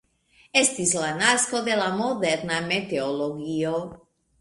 [0.61, 3.79] Estis la nasko de la moderna meteologio.